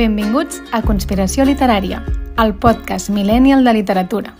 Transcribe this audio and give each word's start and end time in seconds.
Benvinguts 0.00 0.62
a 0.72 0.78
Conspiració 0.80 1.44
Literària, 1.44 1.98
el 2.40 2.54
podcast 2.56 3.10
millennial 3.12 3.66
de 3.66 3.72
literatura. 3.76 4.30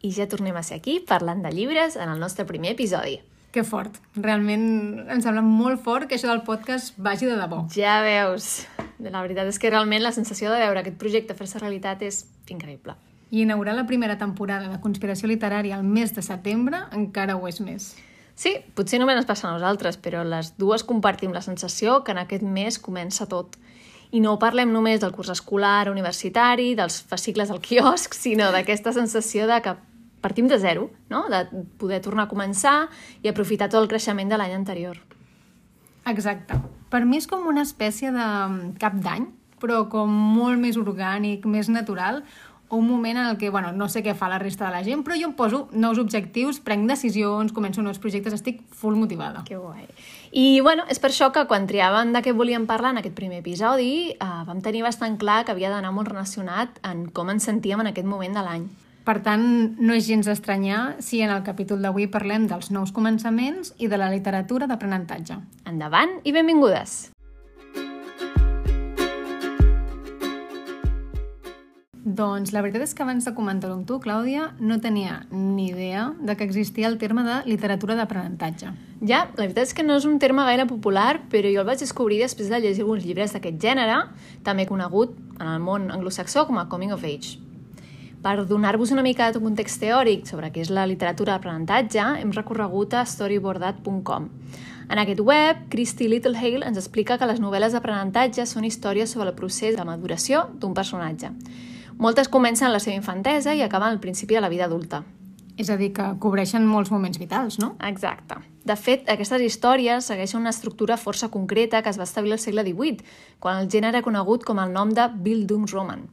I 0.00 0.12
ja 0.16 0.24
tornem 0.32 0.56
a 0.56 0.62
ser 0.64 0.78
aquí 0.78 0.94
parlant 1.04 1.42
de 1.44 1.50
llibres 1.52 1.98
en 2.00 2.08
el 2.08 2.22
nostre 2.22 2.46
primer 2.48 2.70
episodi. 2.72 3.18
Que 3.52 3.66
fort. 3.68 3.98
Realment 4.16 4.64
em 5.12 5.20
sembla 5.20 5.42
molt 5.44 5.82
fort 5.84 6.08
que 6.08 6.16
això 6.16 6.30
del 6.30 6.40
podcast 6.46 6.96
vagi 6.96 7.28
de 7.28 7.36
debò. 7.36 7.66
Ja 7.74 7.98
veus. 8.00 8.64
La 8.96 9.20
veritat 9.20 9.50
és 9.50 9.60
que 9.60 9.68
realment 9.68 10.00
la 10.00 10.14
sensació 10.16 10.48
de 10.54 10.62
veure 10.62 10.80
aquest 10.80 10.96
projecte 10.96 11.36
fer-se 11.36 11.60
realitat 11.60 12.00
és 12.08 12.22
increïble. 12.48 12.96
I 13.28 13.42
inaugurar 13.44 13.76
la 13.76 13.84
primera 13.84 14.16
temporada 14.16 14.72
de 14.72 14.80
Conspiració 14.80 15.28
Literària 15.28 15.76
al 15.76 15.84
mes 15.84 16.16
de 16.16 16.24
setembre 16.24 16.86
encara 16.96 17.36
ho 17.36 17.44
és 17.52 17.60
més. 17.60 17.92
Sí, 18.34 18.56
potser 18.72 19.04
només 19.04 19.20
ens 19.20 19.28
passa 19.28 19.50
a 19.50 19.52
nosaltres, 19.52 20.00
però 20.00 20.24
les 20.24 20.54
dues 20.56 20.82
compartim 20.82 21.36
la 21.36 21.44
sensació 21.44 22.00
que 22.08 22.16
en 22.16 22.24
aquest 22.24 22.42
mes 22.42 22.80
comença 22.80 23.28
tot. 23.28 23.60
I 24.14 24.20
no 24.22 24.36
parlem 24.38 24.70
només 24.70 25.02
del 25.02 25.12
curs 25.14 25.32
escolar, 25.32 25.88
universitari, 25.90 26.74
dels 26.78 27.00
fascicles 27.10 27.50
al 27.50 27.60
quiosc, 27.64 28.14
sinó 28.24 28.52
d'aquesta 28.54 28.94
sensació 28.94 29.48
de 29.50 29.60
que 29.64 29.74
partim 30.24 30.46
de 30.48 30.58
zero, 30.58 30.88
no? 31.10 31.26
de 31.28 31.44
poder 31.76 32.00
tornar 32.00 32.24
a 32.24 32.30
començar 32.30 32.88
i 33.20 33.28
aprofitar 33.28 33.68
tot 33.68 33.82
el 33.82 33.90
creixement 33.90 34.30
de 34.30 34.38
l'any 34.40 34.54
anterior. 34.56 35.00
Exacte. 36.08 36.56
Per 36.92 37.02
mi 37.04 37.18
és 37.18 37.26
com 37.28 37.44
una 37.50 37.64
espècie 37.66 38.12
de 38.14 38.28
cap 38.80 38.96
d'any, 39.04 39.26
però 39.60 39.84
com 39.90 40.08
molt 40.08 40.60
més 40.60 40.78
orgànic, 40.80 41.44
més 41.48 41.68
natural, 41.72 42.22
un 42.70 42.88
moment 42.88 43.18
en 43.18 43.26
el 43.26 43.38
que, 43.38 43.50
bueno, 43.50 43.72
no 43.72 43.88
sé 43.88 44.02
què 44.02 44.14
fa 44.16 44.28
la 44.28 44.38
resta 44.38 44.66
de 44.66 44.72
la 44.72 44.82
gent, 44.84 45.04
però 45.04 45.16
jo 45.18 45.28
em 45.28 45.34
poso 45.36 45.68
nous 45.72 45.98
objectius, 46.00 46.60
prenc 46.64 46.88
decisions, 46.88 47.52
començo 47.52 47.82
nous 47.82 48.00
projectes, 48.02 48.34
estic 48.34 48.62
full 48.74 48.96
motivada. 48.98 49.44
Que 49.48 49.56
guai. 49.56 49.86
I, 50.32 50.60
bueno, 50.60 50.86
és 50.90 50.98
per 50.98 51.12
això 51.12 51.30
que 51.32 51.46
quan 51.50 51.68
triàvem 51.70 52.14
de 52.14 52.24
què 52.24 52.34
volíem 52.34 52.66
parlar 52.66 52.94
en 52.94 53.02
aquest 53.02 53.14
primer 53.14 53.42
episodi, 53.44 54.14
eh, 54.14 54.30
vam 54.48 54.62
tenir 54.64 54.82
bastant 54.82 55.18
clar 55.20 55.44
que 55.44 55.54
havia 55.54 55.70
d'anar 55.70 55.92
molt 55.94 56.10
relacionat 56.10 56.80
en 56.82 57.06
com 57.14 57.30
ens 57.30 57.46
sentíem 57.46 57.84
en 57.84 57.92
aquest 57.92 58.08
moment 58.08 58.34
de 58.34 58.42
l'any. 58.42 58.66
Per 59.04 59.18
tant, 59.20 59.42
no 59.78 59.92
és 59.92 60.06
gens 60.08 60.24
d'estranyar 60.24 60.96
si 61.04 61.20
en 61.20 61.30
el 61.30 61.44
capítol 61.44 61.82
d'avui 61.84 62.08
parlem 62.08 62.48
dels 62.48 62.72
nous 62.72 62.90
començaments 62.90 63.74
i 63.76 63.90
de 63.92 64.00
la 64.00 64.08
literatura 64.08 64.66
d'aprenentatge. 64.66 65.36
Endavant 65.68 66.22
i 66.24 66.32
benvingudes! 66.32 67.13
Doncs 72.04 72.50
la 72.52 72.60
veritat 72.60 72.82
és 72.84 72.90
que 72.92 73.00
abans 73.00 73.24
de 73.24 73.32
comentar-ho 73.32 73.78
amb 73.78 73.86
tu, 73.88 73.96
Clàudia, 73.96 74.50
no 74.60 74.76
tenia 74.76 75.22
ni 75.32 75.70
idea 75.70 76.10
de 76.20 76.34
que 76.36 76.44
existia 76.44 76.90
el 76.90 76.98
terme 77.00 77.22
de 77.24 77.38
literatura 77.48 77.96
d'aprenentatge. 77.96 78.74
Ja, 79.00 79.22
la 79.30 79.46
veritat 79.46 79.62
és 79.64 79.72
que 79.72 79.86
no 79.86 79.96
és 79.96 80.04
un 80.04 80.18
terme 80.20 80.44
gaire 80.44 80.66
popular, 80.68 81.22
però 81.32 81.48
jo 81.48 81.62
el 81.62 81.66
vaig 81.70 81.80
descobrir 81.80 82.20
després 82.20 82.52
de 82.52 82.60
llegir 82.60 82.84
alguns 82.84 83.08
llibres 83.08 83.32
d'aquest 83.32 83.56
gènere, 83.56 83.96
també 84.44 84.68
conegut 84.68 85.16
en 85.40 85.48
el 85.48 85.64
món 85.64 85.88
anglosaxó 85.88 86.44
com 86.44 86.60
a 86.60 86.68
Coming 86.68 86.92
of 86.92 87.08
Age. 87.08 87.40
Per 88.20 88.36
donar-vos 88.44 88.92
una 88.92 89.02
mica 89.02 89.32
de 89.32 89.40
context 89.40 89.80
teòric 89.80 90.28
sobre 90.28 90.52
què 90.52 90.60
és 90.60 90.68
la 90.68 90.84
literatura 90.84 91.38
d'aprenentatge, 91.38 92.04
hem 92.20 92.36
recorregut 92.36 92.92
a 92.92 93.08
storyboardat.com. 93.08 94.32
En 94.92 95.00
aquest 95.00 95.20
web, 95.24 95.68
Christy 95.72 96.12
Littlehale 96.12 96.68
ens 96.68 96.76
explica 96.76 97.16
que 97.16 97.32
les 97.32 97.40
novel·les 97.40 97.72
d'aprenentatge 97.72 98.44
són 98.44 98.68
històries 98.68 99.08
sobre 99.16 99.32
el 99.32 99.38
procés 99.38 99.76
de 99.76 99.88
maduració 99.88 100.50
d'un 100.60 100.76
personatge. 100.76 101.32
Moltes 101.98 102.28
comencen 102.28 102.72
la 102.72 102.80
seva 102.82 102.96
infantesa 102.96 103.54
i 103.54 103.62
acaben 103.62 103.88
al 103.88 104.00
principi 104.00 104.34
de 104.34 104.40
la 104.42 104.50
vida 104.50 104.66
adulta. 104.66 105.04
És 105.56 105.68
a 105.70 105.76
dir, 105.78 105.92
que 105.94 106.04
cobreixen 106.18 106.66
molts 106.66 106.90
moments 106.90 107.20
vitals, 107.20 107.60
no? 107.62 107.76
Exacte. 107.86 108.40
De 108.66 108.74
fet, 108.74 109.06
aquestes 109.08 109.44
històries 109.44 110.08
segueixen 110.10 110.40
una 110.40 110.50
estructura 110.50 110.98
força 110.98 111.28
concreta 111.30 111.82
que 111.82 111.92
es 111.92 112.00
va 112.00 112.08
establir 112.08 112.34
al 112.34 112.42
segle 112.42 112.64
XVIII, 112.66 113.06
quan 113.38 113.62
el 113.62 113.70
gènere 113.70 114.00
era 114.00 114.02
conegut 114.02 114.42
com 114.44 114.58
el 114.58 114.74
nom 114.74 114.90
de 114.90 115.06
Bildungsroman. 115.14 116.08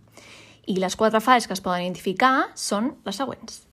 I 0.69 0.78
les 0.78 0.95
quatre 0.95 1.19
fases 1.19 1.50
que 1.50 1.57
es 1.57 1.66
poden 1.66 1.88
identificar 1.88 2.51
són 2.53 2.94
les 3.03 3.17
següents. 3.17 3.63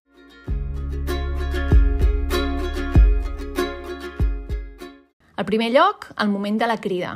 En 5.39 5.47
primer 5.47 5.69
lloc, 5.71 6.09
el 6.17 6.33
moment 6.33 6.57
de 6.59 6.67
la 6.67 6.81
crida, 6.81 7.13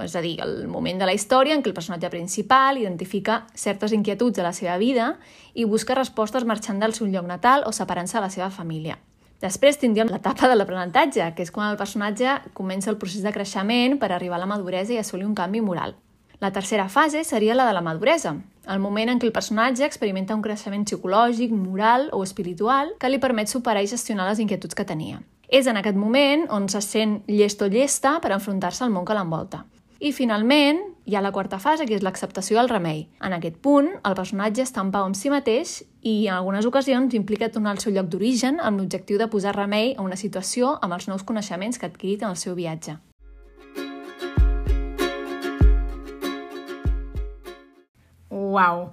és 0.00 0.14
a 0.16 0.22
dir, 0.24 0.38
el 0.40 0.68
moment 0.68 0.98
de 0.98 1.06
la 1.08 1.12
història 1.12 1.52
en 1.52 1.62
què 1.62 1.68
el 1.68 1.76
personatge 1.76 2.08
principal 2.08 2.78
identifica 2.80 3.42
certes 3.54 3.92
inquietuds 3.92 4.38
de 4.38 4.46
la 4.46 4.54
seva 4.56 4.78
vida 4.80 5.16
i 5.52 5.66
busca 5.68 5.96
respostes 5.98 6.46
marxant 6.48 6.80
del 6.80 6.94
seu 6.96 7.10
lloc 7.10 7.26
natal 7.28 7.66
o 7.68 7.72
separant-se 7.76 8.16
de 8.16 8.24
la 8.24 8.30
seva 8.32 8.48
família. 8.50 8.96
Després 9.42 9.76
tindríem 9.76 10.08
l'etapa 10.08 10.48
de 10.48 10.54
l'aprenentatge, 10.56 11.32
que 11.34 11.42
és 11.42 11.50
quan 11.50 11.72
el 11.72 11.76
personatge 11.76 12.38
comença 12.54 12.88
el 12.92 12.96
procés 12.96 13.26
de 13.26 13.34
creixement 13.34 13.98
per 13.98 14.12
arribar 14.12 14.38
a 14.38 14.44
la 14.44 14.48
maduresa 14.48 14.94
i 14.94 15.02
assolir 15.02 15.26
un 15.26 15.34
canvi 15.34 15.60
moral. 15.60 15.96
La 16.38 16.52
tercera 16.52 16.88
fase 16.88 17.24
seria 17.24 17.54
la 17.54 17.66
de 17.66 17.74
la 17.74 17.82
maduresa, 17.82 18.36
el 18.70 18.78
moment 18.78 19.10
en 19.10 19.18
què 19.18 19.26
el 19.26 19.34
personatge 19.34 19.84
experimenta 19.84 20.36
un 20.38 20.42
creixement 20.42 20.84
psicològic, 20.86 21.50
moral 21.50 22.08
o 22.14 22.22
espiritual 22.22 22.94
que 23.02 23.10
li 23.10 23.18
permet 23.18 23.50
superar 23.50 23.82
i 23.82 23.90
gestionar 23.90 24.28
les 24.28 24.38
inquietuds 24.38 24.78
que 24.78 24.86
tenia. 24.86 25.18
És 25.50 25.66
en 25.66 25.76
aquest 25.76 25.98
moment 25.98 26.46
on 26.54 26.68
se 26.70 26.80
sent 26.80 27.18
llest 27.26 27.62
o 27.62 27.68
llesta 27.68 28.20
per 28.22 28.30
enfrontar-se 28.38 28.86
al 28.86 28.94
món 28.94 29.04
que 29.04 29.16
l'envolta. 29.18 29.64
I 30.02 30.10
finalment 30.10 30.80
hi 31.06 31.14
ha 31.14 31.20
la 31.22 31.30
quarta 31.30 31.60
fase, 31.62 31.84
que 31.86 31.94
és 31.94 32.02
l'acceptació 32.02 32.56
del 32.58 32.70
remei. 32.72 33.04
En 33.22 33.36
aquest 33.36 33.60
punt, 33.62 33.86
el 34.02 34.16
personatge 34.18 34.64
està 34.66 34.82
en 34.82 34.90
pau 34.90 35.06
amb 35.06 35.14
si 35.14 35.30
mateix 35.30 35.76
i 36.02 36.26
en 36.26 36.34
algunes 36.34 36.66
ocasions 36.66 37.14
implica 37.14 37.52
tornar 37.54 37.76
al 37.76 37.78
seu 37.84 37.94
lloc 37.94 38.08
d'origen 38.10 38.58
amb 38.58 38.82
l'objectiu 38.82 39.20
de 39.20 39.30
posar 39.30 39.54
remei 39.54 39.94
a 39.94 40.02
una 40.02 40.18
situació 40.18 40.72
amb 40.82 40.98
els 40.98 41.06
nous 41.06 41.22
coneixements 41.22 41.78
que 41.78 41.86
ha 41.86 41.92
adquirit 41.94 42.26
en 42.26 42.34
el 42.34 42.40
seu 42.42 42.58
viatge. 42.58 42.98
Uau! 48.26 48.88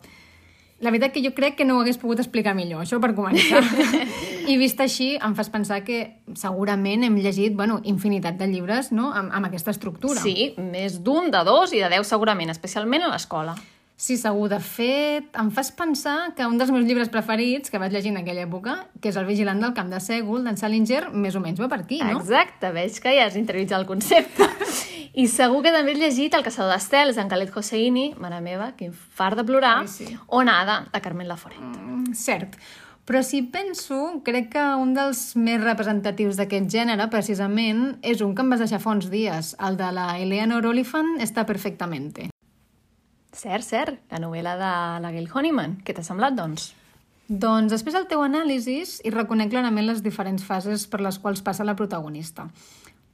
La 0.79 0.93
veritat 0.93 1.11
que 1.11 1.23
jo 1.23 1.33
crec 1.35 1.57
que 1.59 1.65
no 1.67 1.75
ho 1.75 1.81
hagués 1.83 1.97
pogut 1.99 2.21
explicar 2.23 2.53
millor, 2.55 2.85
això 2.85 3.01
per 3.03 3.11
començar. 3.15 3.59
I 4.51 4.55
vist 4.57 4.79
així, 4.79 5.11
em 5.19 5.35
fas 5.35 5.51
pensar 5.51 5.81
que 5.83 5.99
segurament 6.39 7.03
hem 7.03 7.17
llegit 7.19 7.57
bueno, 7.57 7.81
infinitat 7.83 8.39
de 8.39 8.47
llibres 8.47 8.93
no? 8.95 9.09
amb, 9.11 9.33
amb 9.35 9.49
aquesta 9.49 9.75
estructura. 9.75 10.23
Sí, 10.23 10.53
més 10.57 11.01
d'un, 11.03 11.27
de 11.33 11.43
dos 11.45 11.75
i 11.75 11.83
de 11.83 11.91
deu 11.91 12.07
segurament, 12.07 12.53
especialment 12.55 13.03
a 13.05 13.11
l'escola. 13.11 13.57
Sí, 13.99 14.15
segur. 14.15 14.47
De 14.47 14.61
fet, 14.63 15.27
em 15.35 15.49
fas 15.51 15.73
pensar 15.75 16.31
que 16.37 16.45
un 16.47 16.55
dels 16.57 16.71
meus 16.71 16.85
llibres 16.87 17.11
preferits 17.11 17.67
que 17.67 17.81
vaig 17.81 17.91
llegir 17.91 18.13
en 18.13 18.21
aquella 18.21 18.45
època, 18.47 18.77
que 19.03 19.11
és 19.11 19.17
El 19.19 19.27
vigilant 19.27 19.59
del 19.59 19.73
camp 19.75 19.91
de 19.91 19.99
Sègol, 19.99 20.45
d'en 20.47 20.55
Salinger, 20.55 21.09
més 21.11 21.35
o 21.35 21.43
menys 21.43 21.59
va 21.59 21.67
per 21.67 21.81
aquí, 21.83 21.99
no? 21.99 22.21
Exacte, 22.21 22.71
veig 22.71 22.95
que 23.03 23.17
ja 23.17 23.27
has 23.27 23.35
interioritzat 23.35 23.83
el 23.83 23.89
concepte. 23.89 24.47
I 25.19 25.25
segur 25.27 25.63
que 25.65 25.71
també 25.75 25.95
has 25.95 25.99
llegit 25.99 26.35
El 26.37 26.45
caçador 26.45 26.71
d'estels, 26.71 27.17
d'en 27.17 27.27
Khaled 27.27 27.51
Hosseini, 27.51 28.13
mare 28.23 28.39
meva, 28.43 28.69
quin 28.77 28.93
far 28.93 29.33
de 29.35 29.43
plorar, 29.43 29.81
Ai, 29.83 29.89
sí. 29.91 30.13
o 30.27 30.43
Nada, 30.47 30.85
de 30.93 31.01
Carmen 31.03 31.27
Laforet. 31.27 31.59
Mm, 31.59 32.13
cert. 32.15 32.55
Però 33.09 33.23
si 33.25 33.41
penso, 33.41 34.21
crec 34.23 34.51
que 34.53 34.63
un 34.79 34.93
dels 34.93 35.33
més 35.35 35.59
representatius 35.63 36.37
d'aquest 36.39 36.69
gènere, 36.71 37.09
precisament, 37.11 37.97
és 38.05 38.21
un 38.21 38.35
que 38.37 38.45
em 38.45 38.53
vas 38.53 38.61
deixar 38.63 38.79
fa 38.79 38.93
uns 38.93 39.09
dies, 39.11 39.55
el 39.59 39.79
de 39.79 39.91
la 39.97 40.11
Eleanor 40.21 40.69
Oliphant 40.69 41.17
està 41.19 41.43
perfectamente. 41.49 42.29
Cert, 43.33 43.65
cert, 43.65 44.03
la 44.13 44.21
novel·la 44.21 44.55
de 44.61 44.73
la 45.03 45.11
Gail 45.15 45.27
Honeyman. 45.33 45.79
Què 45.83 45.95
t'ha 45.97 46.05
semblat, 46.05 46.37
doncs? 46.37 46.71
Doncs 47.29 47.73
després 47.73 47.93
del 47.93 48.07
teu 48.09 48.23
anàlisi 48.25 48.79
hi 49.05 49.11
reconec 49.13 49.51
clarament 49.51 49.85
les 49.85 49.99
diferents 50.05 50.45
fases 50.45 50.87
per 50.89 51.01
les 51.03 51.19
quals 51.21 51.43
passa 51.45 51.67
la 51.67 51.75
protagonista. 51.77 52.47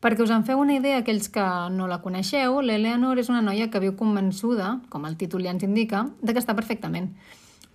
Perquè 0.06 0.22
us 0.22 0.30
en 0.30 0.44
feu 0.46 0.60
una 0.62 0.76
idea, 0.78 1.00
aquells 1.02 1.32
que 1.34 1.44
no 1.74 1.88
la 1.90 1.98
coneixeu, 2.04 2.60
l'Eleanor 2.62 3.18
és 3.18 3.32
una 3.32 3.40
noia 3.42 3.72
que 3.74 3.80
viu 3.82 3.96
convençuda, 3.98 4.76
com 4.94 5.08
el 5.10 5.16
títol 5.18 5.42
ja 5.42 5.50
ens 5.56 5.66
indica, 5.66 6.04
de 6.22 6.36
que 6.36 6.44
està 6.44 6.54
perfectament. 6.54 7.08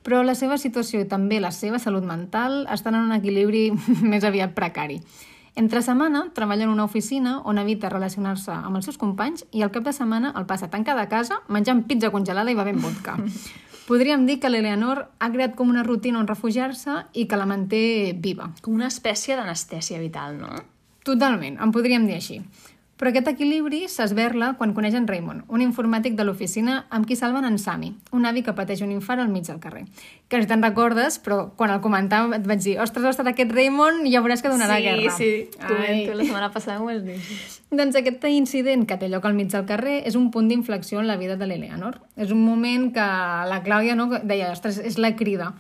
Però 0.06 0.21
la 0.23 0.37
seva 0.38 0.55
situació 0.62 1.03
i 1.03 1.09
també 1.11 1.41
la 1.43 1.50
seva 1.50 1.81
salut 1.82 2.06
mental 2.06 2.69
estan 2.71 2.94
en 2.94 3.11
un 3.11 3.17
equilibri 3.19 3.65
més 4.15 4.23
aviat 4.23 4.55
precari. 4.55 5.00
Entre 5.59 5.82
setmana 5.82 6.29
treballa 6.31 6.69
en 6.69 6.77
una 6.77 6.87
oficina 6.87 7.41
on 7.43 7.59
evita 7.59 7.91
relacionar-se 7.91 8.55
amb 8.55 8.79
els 8.79 8.87
seus 8.87 9.03
companys 9.03 9.49
i 9.50 9.67
al 9.67 9.75
cap 9.75 9.91
de 9.91 9.99
setmana 9.99 10.31
el 10.38 10.47
passa 10.47 10.71
tancada 10.71 11.03
a 11.03 11.11
casa 11.11 11.43
menjant 11.49 11.82
pizza 11.91 12.15
congelada 12.15 12.55
i 12.55 12.59
bevent 12.62 12.79
vodka. 12.79 13.19
Podríem 13.91 14.23
dir 14.31 14.38
que 14.38 14.55
l'Eleanor 14.55 15.09
ha 15.19 15.35
creat 15.35 15.59
com 15.59 15.75
una 15.75 15.82
rutina 15.82 16.23
on 16.23 16.31
refugiar-se 16.31 17.09
i 17.11 17.27
que 17.27 17.37
la 17.41 17.50
manté 17.50 18.15
viva. 18.15 18.53
Com 18.62 18.79
una 18.79 18.87
espècie 18.87 19.35
d'anestèsia 19.35 19.99
vital, 19.99 20.38
no? 20.38 20.80
Totalment, 21.11 21.59
en 21.59 21.75
podríem 21.75 22.07
dir 22.07 22.21
així. 22.21 22.41
Però 23.01 23.09
aquest 23.09 23.31
equilibri 23.31 23.87
s'esberla 23.89 24.51
quan 24.59 24.75
coneix 24.77 24.93
en 24.99 25.07
Raymond, 25.09 25.47
un 25.49 25.62
informàtic 25.65 26.19
de 26.19 26.25
l'oficina 26.27 26.83
amb 26.93 27.07
qui 27.09 27.17
salven 27.17 27.47
en 27.49 27.57
Sami, 27.59 27.95
un 28.12 28.29
avi 28.29 28.43
que 28.45 28.53
pateix 28.53 28.83
un 28.85 28.91
infart 28.93 29.23
al 29.23 29.31
mig 29.33 29.47
del 29.49 29.57
carrer. 29.62 29.87
Que 30.29 30.43
si 30.43 30.49
te'n 30.51 30.61
recordes, 30.61 31.17
però 31.25 31.39
quan 31.57 31.73
el 31.73 31.81
comentàvem 31.81 32.37
et 32.37 32.45
vaig 32.45 32.61
dir 32.61 32.77
ostres, 32.85 33.07
ostres, 33.09 33.31
aquest 33.33 33.57
Raymond 33.57 34.05
ja 34.12 34.21
veuràs 34.21 34.45
que 34.45 34.53
donarà 34.53 34.77
sí, 34.77 34.85
guerra. 34.85 35.17
Sí, 35.17 35.31
sí, 35.49 35.62
comento, 35.65 36.19
la 36.19 36.29
setmana 36.29 36.53
passada 36.53 36.77
m'ho 36.83 36.93
has 36.93 37.01
dit. 37.07 37.33
Doncs 37.81 37.97
aquest 37.97 38.29
incident 38.29 38.85
que 38.85 39.01
té 39.01 39.09
lloc 39.09 39.25
al 39.25 39.39
mig 39.39 39.49
del 39.49 39.65
carrer 39.65 40.03
és 40.05 40.21
un 40.21 40.29
punt 40.35 40.53
d'inflexió 40.53 41.01
en 41.01 41.09
la 41.09 41.17
vida 41.17 41.41
de 41.41 41.49
l'Eleanor. 41.49 42.03
És 42.21 42.37
un 42.37 42.45
moment 42.45 42.91
que 42.93 43.11
la 43.49 43.63
Clàudia 43.65 43.97
no, 43.97 44.11
deia, 44.21 44.53
ostres, 44.53 44.77
és 44.77 45.01
la 45.01 45.17
crida. 45.17 45.55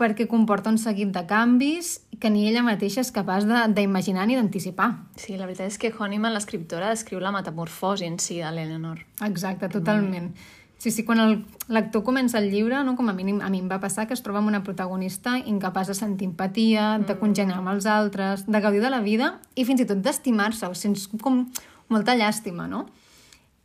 Perquè 0.00 0.24
comporta 0.30 0.70
un 0.72 0.78
seguit 0.80 1.10
de 1.12 1.26
canvis 1.28 1.98
que 2.20 2.30
ni 2.32 2.46
ella 2.48 2.62
mateixa 2.64 3.02
és 3.04 3.10
capaç 3.12 3.44
de- 3.44 3.66
d'imaginar 3.76 4.26
ni 4.26 4.34
d'anticipar. 4.36 4.94
Sí, 5.16 5.36
la 5.36 5.44
veritat 5.46 5.66
és 5.68 5.76
que 5.78 5.92
Honeyman, 5.96 6.32
l'escriptora, 6.32 6.88
descriu 6.88 7.20
la 7.20 7.30
metamorfosi 7.32 8.06
en 8.08 8.18
si 8.18 8.38
de 8.40 8.50
l'Eleanor. 8.50 9.04
Exacte, 9.26 9.68
totalment. 9.68 10.32
Sí, 10.80 10.90
sí, 10.90 11.04
quan 11.04 11.20
el- 11.20 11.44
l'actor 11.68 12.02
comença 12.02 12.38
el 12.38 12.50
llibre, 12.50 12.82
no, 12.84 12.96
com 12.96 13.08
a 13.10 13.12
mínim 13.12 13.42
a 13.42 13.50
mi 13.50 13.58
em 13.60 13.68
va 13.68 13.80
passar, 13.80 14.06
que 14.08 14.14
es 14.14 14.22
troba 14.22 14.38
amb 14.38 14.48
una 14.48 14.62
protagonista 14.64 15.36
incapaç 15.38 15.88
de 15.88 15.94
sentir 15.94 16.26
empatia, 16.26 16.98
de 16.98 17.18
congeniar 17.18 17.58
amb 17.58 17.68
els 17.68 17.84
altres, 17.84 18.46
de 18.46 18.60
gaudir 18.60 18.80
de 18.80 18.88
la 18.88 19.00
vida 19.00 19.40
i 19.54 19.66
fins 19.66 19.82
i 19.82 19.84
tot 19.84 19.98
d'estimar-se, 20.00 20.66
o 20.66 20.74
sents 20.74 21.06
com 21.20 21.50
molta 21.90 22.16
llàstima, 22.16 22.66
no? 22.66 22.86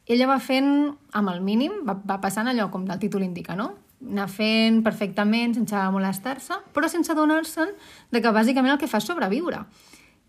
Ella 0.07 0.27
va 0.27 0.39
fent 0.39 0.97
amb 1.13 1.29
el 1.29 1.39
mínim, 1.41 1.71
va, 1.87 1.95
va 2.05 2.19
passant 2.21 2.47
allò 2.47 2.69
com 2.69 2.83
el 2.91 2.99
títol 2.99 3.23
indica, 3.23 3.55
no? 3.55 3.73
Anar 4.05 4.27
fent 4.29 4.83
perfectament, 4.85 5.55
sense 5.57 5.83
molestar-se, 5.91 6.61
però 6.73 6.89
sense 6.91 7.11
adonar-se'n 7.11 7.73
de 8.11 8.21
que 8.21 8.33
bàsicament 8.35 8.75
el 8.75 8.81
que 8.81 8.89
fa 8.91 9.01
és 9.01 9.09
sobreviure. 9.09 9.63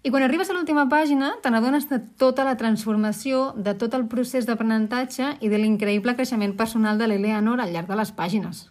I 0.06 0.10
quan 0.14 0.22
arribes 0.22 0.48
a 0.50 0.54
l'última 0.54 0.84
pàgina, 0.86 1.32
te 1.42 1.50
n'adones 1.50 1.88
de 1.90 1.98
tota 2.20 2.44
la 2.46 2.54
transformació, 2.56 3.50
de 3.56 3.74
tot 3.74 3.96
el 3.98 4.06
procés 4.06 4.46
d'aprenentatge 4.46 5.32
i 5.42 5.50
de 5.50 5.58
l'increïble 5.58 6.14
creixement 6.14 6.54
personal 6.54 7.00
de 7.00 7.08
l'Eleanor 7.10 7.60
al 7.60 7.74
llarg 7.74 7.90
de 7.90 7.98
les 7.98 8.12
pàgines. 8.14 8.68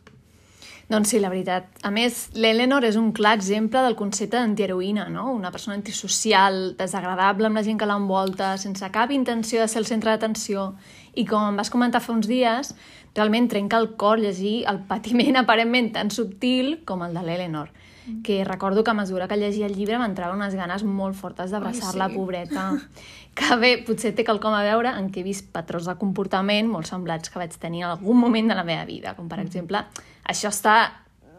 Doncs 0.87 1.09
sí, 1.09 1.19
la 1.19 1.31
veritat. 1.33 1.65
A 1.81 1.89
més, 1.89 2.27
l'Eleanor 2.37 2.85
és 2.85 2.95
un 2.95 3.09
clar 3.17 3.33
exemple 3.39 3.81
del 3.81 3.97
concepte 3.97 4.37
d'antiheroïna, 4.37 5.07
no? 5.09 5.31
Una 5.33 5.49
persona 5.51 5.75
antisocial, 5.79 6.75
desagradable 6.77 7.49
amb 7.49 7.57
la 7.57 7.63
gent 7.65 7.79
que 7.81 7.87
l'envolta, 7.89 8.51
sense 8.61 8.91
cap 8.93 9.11
intenció 9.11 9.63
de 9.63 9.67
ser 9.67 9.81
el 9.81 9.89
centre 9.89 10.13
d'atenció. 10.13 10.75
I 11.17 11.25
com 11.25 11.49
em 11.49 11.57
vas 11.57 11.73
comentar 11.73 12.03
fa 12.05 12.13
uns 12.13 12.29
dies, 12.29 12.75
realment 13.15 13.49
trenca 13.49 13.79
el 13.81 13.95
cor 13.95 14.19
llegir 14.19 14.65
el 14.69 14.81
patiment 14.89 15.39
aparentment 15.43 15.93
tan 15.95 16.11
subtil 16.11 16.81
com 16.85 17.03
el 17.07 17.15
de 17.15 17.25
l'Eleanor. 17.25 17.71
Que 18.21 18.43
recordo 18.45 18.83
que 18.83 18.91
a 18.91 18.93
mesura 18.93 19.27
que 19.27 19.35
llegia 19.35 19.65
el 19.65 19.73
llibre 19.73 19.97
m'entrava 19.97 20.35
unes 20.35 20.53
ganes 20.53 20.83
molt 20.85 21.15
fortes 21.17 21.49
d'abraçar-la, 21.49 22.09
sí. 22.09 22.19
pobreta. 22.19 22.71
Que 23.35 23.57
bé, 23.59 23.69
potser 23.83 24.13
té 24.15 24.23
quelcom 24.23 24.53
a 24.55 24.61
veure 24.63 24.93
en 24.95 25.09
què 25.11 25.19
he 25.19 25.25
vist 25.25 25.49
patrons 25.51 25.89
de 25.89 25.97
comportament 25.99 26.69
molt 26.71 26.87
semblats 26.87 27.27
que 27.27 27.41
vaig 27.41 27.51
tenir 27.59 27.81
en 27.81 27.89
algun 27.89 28.15
moment 28.15 28.47
de 28.47 28.55
la 28.55 28.63
meva 28.63 28.85
vida, 28.87 29.11
com 29.17 29.27
per 29.27 29.41
exemple, 29.41 29.81
això 30.23 30.53
està 30.53 30.75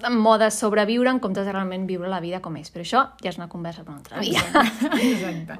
en 0.05 0.19
mode 0.20 0.50
sobreviure 0.52 1.08
en 1.08 1.22
comptes 1.25 1.46
de 1.46 1.55
realment 1.55 1.87
viure 1.88 2.11
la 2.12 2.20
vida 2.20 2.43
com 2.44 2.58
és. 2.61 2.69
Però 2.69 2.84
això 2.84 3.02
ja 3.22 3.32
és 3.32 3.40
una 3.40 3.49
conversa 3.49 3.84
per 3.87 3.94
un 3.94 4.02
altre 4.02 4.20
dia. 4.20 4.44
Exacte. 5.08 5.56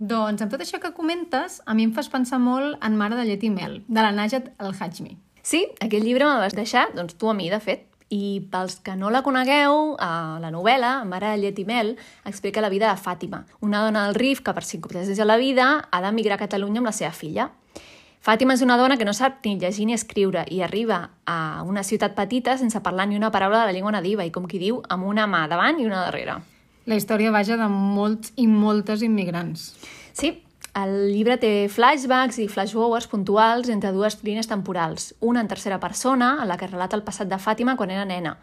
Doncs 0.00 0.40
amb 0.40 0.48
tot 0.48 0.62
això 0.64 0.78
que 0.80 0.94
comentes, 0.96 1.58
a 1.68 1.74
mi 1.76 1.84
em 1.84 1.90
fas 1.92 2.06
pensar 2.08 2.38
molt 2.40 2.78
en 2.80 2.94
Mare 2.96 3.18
de 3.18 3.26
llet 3.28 3.42
i 3.44 3.50
mel, 3.52 3.82
de 3.84 4.00
la 4.00 4.14
Najat 4.16 4.46
al-Hajmi. 4.56 5.18
Sí, 5.44 5.66
aquest 5.76 6.04
llibre 6.06 6.24
me'l 6.24 6.40
vas 6.40 6.54
deixar, 6.56 6.86
doncs 6.96 7.18
tu 7.20 7.28
a 7.28 7.34
mi, 7.36 7.50
de 7.52 7.58
fet. 7.60 7.84
I 8.08 8.40
pels 8.50 8.78
que 8.80 8.94
no 8.96 9.10
la 9.12 9.20
conegueu, 9.22 9.98
a 10.00 10.38
la 10.40 10.48
novel·la, 10.50 10.94
Mare 11.04 11.34
de 11.34 11.42
llet 11.42 11.60
i 11.60 11.66
mel, 11.68 11.92
explica 12.24 12.64
la 12.64 12.70
vida 12.72 12.88
de 12.88 12.96
Fàtima, 12.96 13.42
una 13.60 13.82
dona 13.84 14.06
del 14.06 14.16
RIF 14.16 14.40
que 14.46 14.54
per 14.56 14.64
circumstàncies 14.64 15.20
de 15.20 15.26
la 15.28 15.36
vida 15.36 15.66
ha 15.84 16.00
d'emigrar 16.00 16.38
a 16.38 16.42
Catalunya 16.46 16.80
amb 16.80 16.88
la 16.88 16.94
seva 16.96 17.12
filla. 17.12 17.50
Fàtima 18.24 18.56
és 18.56 18.64
una 18.64 18.78
dona 18.80 18.96
que 18.96 19.04
no 19.04 19.12
sap 19.12 19.44
ni 19.44 19.58
llegir 19.60 19.84
ni 19.84 19.98
escriure 19.98 20.46
i 20.48 20.62
arriba 20.64 21.10
a 21.28 21.60
una 21.68 21.84
ciutat 21.84 22.16
petita 22.16 22.56
sense 22.56 22.80
parlar 22.80 23.06
ni 23.08 23.20
una 23.20 23.30
paraula 23.30 23.60
de 23.60 23.68
la 23.68 23.76
llengua 23.76 23.92
nadiva 23.92 24.24
i, 24.24 24.32
com 24.32 24.48
qui 24.48 24.60
diu, 24.64 24.80
amb 24.88 25.04
una 25.12 25.28
mà 25.28 25.44
davant 25.48 25.76
i 25.76 25.84
una 25.84 26.06
darrere. 26.06 26.38
La 26.86 26.96
història 26.96 27.32
vaja 27.34 27.58
de 27.60 27.68
molts 27.68 28.32
i 28.40 28.46
moltes 28.48 29.02
immigrants. 29.02 29.74
Sí, 30.16 30.32
el 30.80 31.10
llibre 31.10 31.36
té 31.42 31.68
flashbacks 31.68 32.38
i 32.38 32.48
flashforwards 32.48 33.08
puntuals 33.10 33.68
entre 33.72 33.92
dues 33.92 34.20
línies 34.22 34.48
temporals. 34.48 35.14
Una 35.20 35.42
en 35.42 35.48
tercera 35.48 35.80
persona, 35.80 36.38
en 36.42 36.48
la 36.48 36.56
que 36.56 36.68
relata 36.70 36.96
el 36.96 37.02
passat 37.02 37.28
de 37.28 37.40
Fàtima 37.42 37.76
quan 37.76 37.90
era 37.90 38.06
nena, 38.06 38.36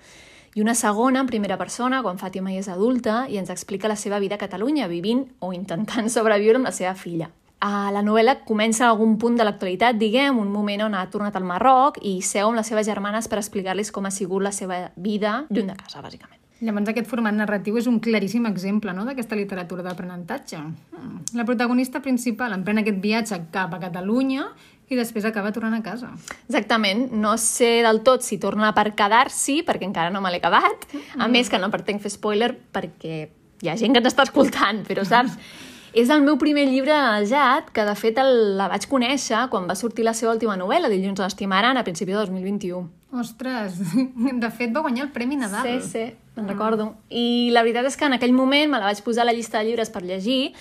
i 0.56 0.62
una 0.62 0.74
segona 0.75 1.22
en 1.22 1.28
primera 1.28 1.57
persona, 1.57 2.01
quan 2.04 2.18
Fàtima 2.18 2.51
ja 2.54 2.63
és 2.63 2.69
adulta 2.74 3.25
i 3.30 3.38
ens 3.38 3.51
explica 3.54 3.88
la 3.88 3.95
seva 3.95 4.19
vida 4.19 4.36
a 4.36 4.42
Catalunya, 4.42 4.88
vivint 4.88 5.28
o 5.40 5.54
intentant 5.54 6.10
sobreviure 6.16 6.60
amb 6.60 6.69
la 6.69 6.75
seva 6.75 6.95
filla. 6.95 7.30
A 7.60 7.90
la 7.90 8.04
novel·la 8.06 8.44
comença 8.45 8.83
en 8.83 8.92
algun 8.92 9.16
punt 9.18 9.38
de 9.38 9.45
l'actualitat, 9.45 9.98
diguem, 9.98 10.38
un 10.38 10.51
moment 10.54 10.83
on 10.86 10.98
ha 10.98 11.07
tornat 11.10 11.36
al 11.38 11.48
Marroc 11.48 11.98
i 12.06 12.19
seu 12.22 12.51
amb 12.51 12.60
les 12.60 12.69
seves 12.69 12.86
germanes 12.86 13.30
per 13.30 13.40
explicar-los 13.42 13.90
com 13.94 14.06
ha 14.06 14.13
sigut 14.13 14.45
la 14.45 14.54
seva 14.54 14.92
vida 14.95 15.40
lluny 15.50 15.72
de 15.74 15.78
casa, 15.80 16.04
bàsicament. 16.06 16.47
Llavors 16.57 16.89
aquest 16.89 17.09
format 17.09 17.36
narratiu 17.38 17.77
és 17.77 17.86
un 17.89 18.00
claríssim 18.01 18.48
exemple 18.50 18.94
no, 18.95 19.06
d'aquesta 19.06 19.38
literatura 19.38 19.86
d'aprenentatge. 19.86 20.57
Mm. 20.57 21.19
La 21.38 21.45
protagonista 21.45 22.01
principal 22.01 22.56
emprèn 22.56 22.81
aquest 22.81 22.98
viatge 23.04 23.39
cap 23.54 23.75
a 23.77 23.81
Catalunya 23.83 24.48
i 24.88 24.98
després 24.98 25.27
acaba 25.27 25.51
tornant 25.54 25.75
a 25.77 25.83
casa. 25.83 26.09
Exactament, 26.48 27.09
no 27.12 27.36
sé 27.42 27.81
del 27.86 28.01
tot 28.07 28.24
si 28.25 28.39
torna 28.42 28.71
per 28.74 28.94
quedar-s'hi, 28.98 29.59
perquè 29.68 29.86
encara 29.89 30.13
no 30.13 30.21
me 30.24 30.31
l'he 30.31 30.42
acabat. 30.42 30.88
A 31.19 31.27
més, 31.27 31.51
que 31.51 31.59
no 31.59 31.69
pretenc 31.74 32.01
fer 32.01 32.13
spoiler 32.13 32.54
perquè 32.74 33.25
hi 33.62 33.69
ha 33.69 33.77
gent 33.77 33.94
que 33.94 34.01
ens 34.01 34.13
està 34.13 34.25
escoltant, 34.27 34.86
però 34.88 35.06
saps? 35.07 35.38
És 35.98 36.12
el 36.14 36.22
meu 36.22 36.36
primer 36.38 36.68
llibre 36.70 36.94
Jad, 37.26 37.72
que 37.74 37.82
de 37.82 37.94
fet 37.98 38.20
el, 38.22 38.30
la 38.60 38.68
vaig 38.70 38.84
conèixer 38.92 39.48
quan 39.50 39.66
va 39.66 39.74
sortir 39.74 40.04
la 40.06 40.14
seva 40.14 40.36
última 40.36 40.54
novel·la, 40.60 40.92
Dilluns 40.92 41.24
l'estimaran, 41.24 41.80
a 41.80 41.82
principi 41.88 42.14
de 42.14 42.20
2021. 42.20 42.84
Ostres, 43.18 43.80
de 44.44 44.52
fet 44.54 44.76
va 44.76 44.84
guanyar 44.86 45.08
el 45.08 45.14
Premi 45.16 45.40
Nadal. 45.42 45.66
Sí, 45.66 45.90
sí, 45.90 46.04
me'n 46.36 46.52
recordo. 46.54 46.92
I 47.10 47.50
la 47.56 47.64
veritat 47.66 47.90
és 47.90 47.98
que 47.98 48.06
en 48.06 48.14
aquell 48.20 48.36
moment 48.38 48.76
me 48.76 48.84
la 48.84 48.92
vaig 48.92 49.02
posar 49.02 49.26
a 49.26 49.32
la 49.32 49.34
llista 49.34 49.58
de 49.58 49.72
llibres 49.72 49.90
per 49.90 50.04
llegir 50.06 50.54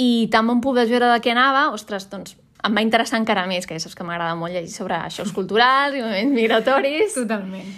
i 0.00 0.30
tant 0.32 0.48
bon 0.48 0.64
puc 0.64 0.80
veure 0.80 1.12
de 1.12 1.20
què 1.20 1.34
anava, 1.36 1.68
ostres, 1.76 2.08
doncs 2.08 2.38
em 2.64 2.76
va 2.76 2.84
interessar 2.84 3.20
encara 3.20 3.44
més, 3.50 3.68
que 3.68 3.76
ja 3.76 3.84
saps 3.84 3.98
que 3.98 4.08
m'agrada 4.08 4.32
molt 4.40 4.56
llegir 4.56 4.72
sobre 4.72 4.96
xocs 5.12 5.36
culturals 5.36 6.00
i 6.00 6.00
moments 6.06 6.36
migratoris. 6.40 7.20
Totalment. 7.20 7.68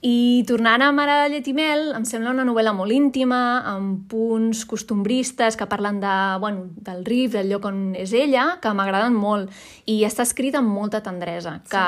I 0.00 0.44
tornant 0.46 0.82
a 0.84 0.92
Mare 0.94 1.14
de 1.24 1.30
llet 1.32 1.48
i 1.50 1.52
mel, 1.56 1.88
em 1.98 2.04
sembla 2.06 2.30
una 2.30 2.44
novel·la 2.46 2.70
molt 2.76 2.94
íntima, 2.94 3.38
amb 3.66 4.04
punts 4.06 4.60
costumbristes 4.70 5.58
que 5.58 5.66
parlen 5.66 5.98
de, 5.98 6.14
bueno, 6.38 6.68
del 6.86 7.02
RIF, 7.08 7.32
del 7.34 7.50
lloc 7.50 7.66
on 7.66 7.80
és 7.98 8.14
ella, 8.14 8.60
que 8.62 8.70
m'agraden 8.78 9.16
molt. 9.18 9.50
I 9.90 10.04
està 10.06 10.22
escrita 10.22 10.62
amb 10.62 10.70
molta 10.70 11.02
tendresa, 11.02 11.56
que 11.66 11.84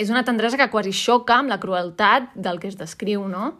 és 0.00 0.08
una 0.08 0.24
tendresa 0.24 0.56
que 0.56 0.70
quasi 0.72 0.94
xoca 0.96 1.36
amb 1.36 1.52
la 1.52 1.60
crueltat 1.60 2.32
del 2.34 2.62
que 2.62 2.72
es 2.72 2.80
descriu, 2.80 3.28
no? 3.28 3.58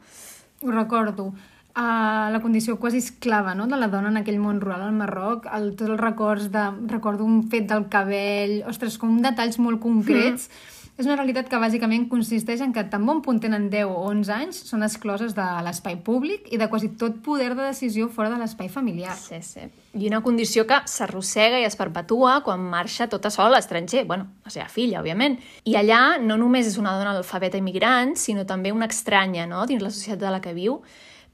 Ho 0.64 0.72
recordo. 0.72 1.34
Uh, 1.70 2.32
la 2.32 2.40
condició 2.42 2.80
quasi 2.80 2.98
esclava 2.98 3.54
no? 3.54 3.68
de 3.70 3.76
la 3.78 3.86
dona 3.86 4.08
en 4.10 4.18
aquell 4.18 4.40
món 4.42 4.58
rural 4.60 4.82
al 4.82 4.96
Marroc, 4.96 5.44
el, 5.54 5.70
tots 5.78 5.92
els 5.92 6.00
records 6.00 6.48
de... 6.50 6.64
recordo 6.90 7.24
un 7.24 7.44
fet 7.52 7.68
del 7.70 7.86
cabell, 7.92 8.62
ostres, 8.66 8.96
com 8.98 9.20
detalls 9.22 9.60
molt 9.60 9.78
concrets. 9.84 10.48
Mm. 10.48 10.79
És 11.00 11.06
una 11.08 11.14
realitat 11.16 11.46
que 11.48 11.56
bàsicament 11.56 12.02
consisteix 12.10 12.60
en 12.60 12.74
que 12.76 12.82
tan 12.92 13.06
bon 13.08 13.22
punt 13.24 13.38
tenen 13.40 13.70
10 13.72 13.88
o 13.88 14.02
11 14.10 14.32
anys 14.34 14.58
són 14.68 14.84
excloses 14.84 15.32
de 15.32 15.46
l'espai 15.64 15.96
públic 16.04 16.50
i 16.52 16.58
de 16.60 16.66
quasi 16.68 16.90
tot 17.00 17.22
poder 17.24 17.54
de 17.54 17.62
decisió 17.62 18.10
fora 18.12 18.28
de 18.28 18.36
l'espai 18.36 18.68
familiar. 18.68 19.14
Sí, 19.16 19.38
sí. 19.40 19.64
I 19.96 20.10
una 20.10 20.20
condició 20.20 20.66
que 20.68 20.82
s'arrossega 20.84 21.62
i 21.62 21.64
es 21.64 21.78
perpetua 21.80 22.42
quan 22.44 22.60
marxa 22.60 23.08
tota 23.08 23.32
sola 23.32 23.48
a 23.48 23.56
l'estranger, 23.56 24.04
bueno, 24.04 24.28
la 24.44 24.52
seva 24.52 24.68
filla, 24.68 25.00
òbviament. 25.00 25.38
I 25.64 25.78
allà 25.80 26.02
no 26.20 26.36
només 26.36 26.68
és 26.68 26.76
una 26.76 26.92
dona 26.98 27.16
alfabeta 27.16 27.56
immigrant, 27.56 28.12
sinó 28.20 28.44
també 28.44 28.68
una 28.76 28.90
estranya 28.92 29.48
no? 29.48 29.64
dins 29.64 29.80
la 29.80 29.94
societat 29.94 30.26
de 30.26 30.36
la 30.36 30.44
que 30.44 30.52
viu, 30.52 30.82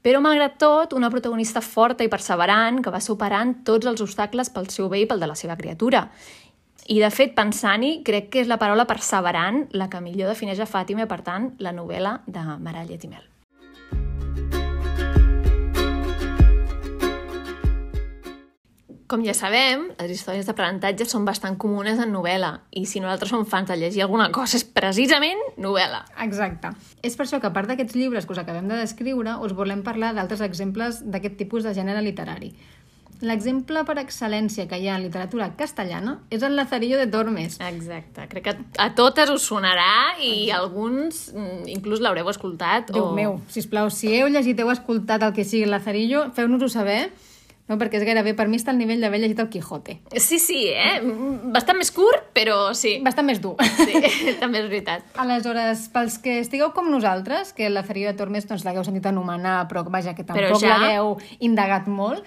però, 0.07 0.21
malgrat 0.23 0.55
tot, 0.61 0.93
una 0.95 1.09
protagonista 1.11 1.59
forta 1.59 2.05
i 2.05 2.07
perseverant 2.07 2.79
que 2.79 2.91
va 2.93 3.01
superant 3.03 3.57
tots 3.67 3.89
els 3.89 3.99
obstacles 4.05 4.47
pel 4.53 4.69
seu 4.71 4.87
bé 4.87 5.01
i 5.03 5.07
pel 5.09 5.19
de 5.19 5.27
la 5.27 5.35
seva 5.35 5.57
criatura. 5.59 6.05
I, 6.87 7.01
de 7.03 7.07
fet, 7.11 7.33
pensant-hi, 7.35 7.97
crec 8.07 8.29
que 8.31 8.39
és 8.45 8.47
la 8.47 8.55
paraula 8.61 8.85
perseverant 8.87 9.65
la 9.75 9.89
que 9.91 9.99
millor 9.99 10.31
defineix 10.31 10.61
a 10.63 10.67
Fàtima 10.69 11.03
per 11.11 11.19
tant, 11.25 11.49
la 11.59 11.75
novel·la 11.75 12.21
de 12.31 12.43
Mara 12.63 12.85
Llet 12.87 13.03
i 13.03 13.09
Mel. 13.11 13.25
Com 19.07 19.21
ja 19.23 19.31
sabem, 19.35 19.85
les 19.99 20.13
històries 20.15 20.47
d'aprenentatge 20.47 21.05
són 21.07 21.27
bastant 21.27 21.55
comunes 21.59 21.99
en 22.03 22.09
novel·la 22.11 22.53
i 22.75 22.85
si 22.87 22.99
nosaltres 23.03 23.31
som 23.31 23.45
fans 23.47 23.67
de 23.71 23.77
llegir 23.79 24.03
alguna 24.03 24.27
cosa 24.35 24.55
és 24.59 24.65
precisament 24.67 25.43
novel·la. 25.63 26.01
Exacte. 26.23 26.71
És 27.03 27.15
per 27.15 27.23
això 27.23 27.39
que, 27.39 27.47
a 27.47 27.55
part 27.55 27.71
d'aquests 27.71 27.95
llibres 27.99 28.27
que 28.27 28.35
us 28.35 28.41
acabem 28.43 28.67
de 28.67 28.79
descriure, 28.79 29.37
us 29.43 29.55
volem 29.55 29.83
parlar 29.83 30.11
d'altres 30.15 30.43
exemples 30.43 31.03
d'aquest 31.03 31.39
tipus 31.39 31.67
de 31.67 31.75
gènere 31.75 32.03
literari. 32.03 32.51
L'exemple 33.25 33.81
per 33.87 33.95
excel·lència 33.97 34.67
que 34.69 34.77
hi 34.77 34.87
ha 34.91 34.95
en 34.99 35.03
literatura 35.07 35.47
castellana 35.57 36.19
és 36.29 36.43
el 36.45 36.55
Lazarillo 36.55 36.99
de 36.99 37.07
Tormes. 37.09 37.57
Exacte. 37.65 38.27
Crec 38.29 38.43
que 38.45 38.55
a 38.77 38.89
totes 38.93 39.31
us 39.33 39.47
sonarà 39.49 40.17
i 40.21 40.51
alguns 40.53 41.31
mm, 41.33 41.63
inclús 41.77 42.01
l'haureu 42.03 42.29
escoltat. 42.29 42.91
Déu 42.93 43.09
o... 43.09 43.15
meu, 43.17 43.39
sisplau, 43.49 43.89
si 43.89 44.13
heu 44.19 44.29
llegit, 44.29 44.59
heu 44.61 44.69
escoltat 44.73 45.23
el 45.25 45.33
que 45.33 45.45
sigui 45.47 45.65
el 45.65 45.73
Lazarillo, 45.73 46.27
feu-nos-ho 46.37 46.69
saber, 46.69 47.09
no? 47.67 47.75
perquè 47.81 47.97
és 47.99 48.05
gairebé, 48.07 48.35
per 48.37 48.45
mi 48.47 48.61
està 48.61 48.69
al 48.71 48.77
nivell 48.79 49.01
d'haver 49.01 49.19
llegit 49.23 49.41
el 49.43 49.49
Quijote. 49.51 49.97
Sí, 50.21 50.37
sí, 50.39 50.67
eh? 50.69 50.99
Mm, 51.01 51.51
Bastant 51.57 51.81
més 51.81 51.89
curt, 51.91 52.29
però 52.37 52.69
sí. 52.77 52.99
Bastant 53.03 53.25
més 53.27 53.41
dur. 53.43 53.55
Sí, 53.81 53.97
també 54.41 54.61
és 54.61 54.69
veritat. 54.69 55.09
Aleshores, 55.19 55.87
pels 55.93 56.21
que 56.21 56.37
estigueu 56.45 56.69
com 56.77 56.91
nosaltres, 56.93 57.49
que 57.57 57.65
el 57.65 57.73
Lazarillo 57.73 58.13
de 58.13 58.19
Tormes 58.21 58.45
doncs, 58.47 58.63
l'hagueu 58.67 58.85
sentit 58.85 59.09
anomenar, 59.09 59.63
però 59.71 59.83
vaja, 59.89 60.13
que 60.13 60.21
Però 60.27 60.51
tampoc 60.53 60.61
ja- 60.63 60.77
l'hagueu 60.77 61.15
indagat 61.39 61.89
molt, 61.89 62.21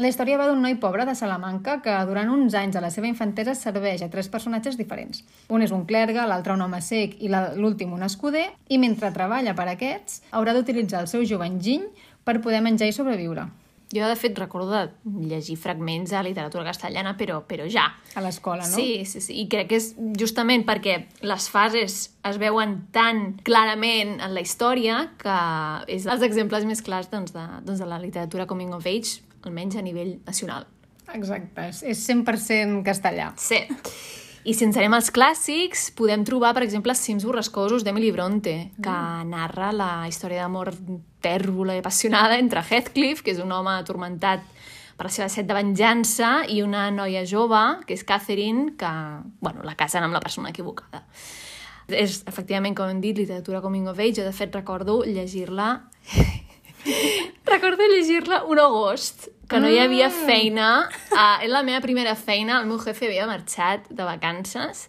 La 0.00 0.08
història 0.08 0.38
va 0.40 0.46
d'un 0.48 0.62
noi 0.64 0.78
pobre 0.80 1.04
de 1.04 1.14
Salamanca 1.14 1.76
que 1.84 1.94
durant 2.08 2.30
uns 2.32 2.54
anys 2.56 2.78
de 2.78 2.80
la 2.80 2.90
seva 2.90 3.10
infantesa 3.10 3.52
serveix 3.54 4.00
a 4.02 4.08
tres 4.10 4.30
personatges 4.32 4.78
diferents. 4.80 5.20
Un 5.52 5.62
és 5.62 5.74
un 5.76 5.84
clergue, 5.84 6.24
l'altre 6.26 6.56
un 6.56 6.64
home 6.64 6.80
sec 6.80 7.18
i 7.20 7.28
l'últim 7.28 7.92
un 7.92 8.06
escuder, 8.06 8.48
i 8.72 8.80
mentre 8.80 9.12
treballa 9.12 9.52
per 9.54 9.68
aquests 9.74 10.22
haurà 10.32 10.56
d'utilitzar 10.56 11.04
el 11.04 11.10
seu 11.12 11.26
jove 11.28 11.46
enginy 11.46 11.90
per 12.24 12.40
poder 12.40 12.62
menjar 12.64 12.88
i 12.88 12.96
sobreviure. 12.96 13.50
Jo, 13.92 14.06
de 14.08 14.16
fet, 14.16 14.38
recordo 14.38 14.70
de 14.72 14.86
llegir 15.28 15.58
fragments 15.60 16.14
de 16.14 16.22
literatura 16.24 16.64
castellana, 16.64 17.12
però, 17.18 17.42
però 17.44 17.66
ja. 17.68 17.90
A 18.16 18.22
l'escola, 18.24 18.64
no? 18.64 18.72
Sí, 18.72 19.04
sí, 19.04 19.20
sí, 19.20 19.36
i 19.42 19.44
crec 19.52 19.68
que 19.68 19.80
és 19.82 19.90
justament 20.16 20.64
perquè 20.64 20.94
les 21.20 21.48
fases 21.52 21.98
es 22.24 22.38
veuen 22.40 22.78
tan 22.96 23.34
clarament 23.44 24.16
en 24.16 24.32
la 24.32 24.40
història 24.40 25.10
que 25.20 25.36
és 25.92 26.08
dels 26.08 26.24
exemples 26.24 26.64
més 26.64 26.80
clars 26.80 27.12
doncs, 27.12 27.36
de, 27.36 27.44
doncs, 27.66 27.84
de 27.84 27.90
la 27.90 28.00
literatura 28.00 28.48
coming 28.48 28.72
of 28.72 28.88
age, 28.88 29.20
almenys 29.46 29.76
a 29.76 29.84
nivell 29.84 30.16
nacional. 30.26 30.66
Exacte, 31.12 31.68
és, 31.68 31.82
és 31.92 32.02
100% 32.08 32.82
castellà. 32.86 33.32
Sí. 33.40 33.60
I 34.42 34.56
si 34.58 34.64
ens 34.66 34.74
anem 34.74 34.96
als 34.96 35.12
clàssics, 35.14 35.92
podem 35.94 36.24
trobar, 36.26 36.50
per 36.56 36.64
exemple, 36.64 36.94
Cims 36.98 37.22
borrascosos 37.28 37.84
d'Emily 37.86 38.10
Bronte, 38.10 38.54
que 38.82 38.96
narra 39.28 39.70
la 39.70 39.90
història 40.10 40.42
d'amor 40.42 40.72
tèrbola 41.22 41.76
i 41.76 41.82
apassionada 41.82 42.40
entre 42.42 42.64
Heathcliff, 42.66 43.22
que 43.22 43.36
és 43.36 43.42
un 43.42 43.54
home 43.54 43.76
atormentat 43.76 44.42
per 44.98 45.06
la 45.06 45.12
seva 45.14 45.28
set 45.30 45.46
de 45.46 45.54
venjança, 45.54 46.32
i 46.50 46.58
una 46.66 46.88
noia 46.90 47.22
jove, 47.28 47.62
que 47.86 47.94
és 47.94 48.02
Catherine, 48.08 48.72
que 48.78 48.90
bueno, 49.38 49.62
la 49.62 49.76
casen 49.78 50.02
amb 50.02 50.18
la 50.18 50.24
persona 50.24 50.50
equivocada. 50.50 51.04
És, 51.86 52.22
efectivament, 52.26 52.74
com 52.74 52.90
hem 52.90 53.02
dit, 53.02 53.18
literatura 53.18 53.62
coming 53.62 53.86
of 53.90 53.98
age. 54.00 54.18
Jo, 54.20 54.26
de 54.26 54.34
fet, 54.34 54.54
recordo 54.54 55.02
llegir-la... 55.06 55.74
recordo 57.46 57.86
llegir-la 57.90 58.44
un 58.44 58.58
agost, 58.58 59.28
que 59.48 59.60
no 59.60 59.68
hi 59.68 59.78
havia 59.78 60.10
feina. 60.10 60.88
Uh, 61.12 61.42
era 61.44 61.52
la 61.58 61.62
meva 61.62 61.80
primera 61.84 62.14
feina, 62.16 62.60
el 62.60 62.68
meu 62.70 62.80
jefe 62.80 63.10
havia 63.10 63.26
marxat 63.28 63.88
de 63.90 64.06
vacances, 64.06 64.86